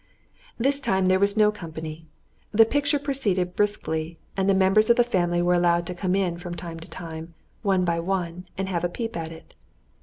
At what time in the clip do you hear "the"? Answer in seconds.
2.51-2.65, 4.49-4.55, 4.95-5.03